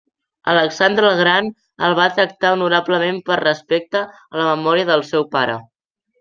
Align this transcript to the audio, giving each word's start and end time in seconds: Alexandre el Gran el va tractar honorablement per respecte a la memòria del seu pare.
Alexandre 0.51 1.03
el 1.09 1.19
Gran 1.19 1.51
el 1.87 1.93
va 1.99 2.07
tractar 2.21 2.53
honorablement 2.57 3.21
per 3.29 3.39
respecte 3.43 4.03
a 4.25 4.41
la 4.43 4.49
memòria 4.49 4.89
del 4.91 5.07
seu 5.13 5.29
pare. 5.37 5.61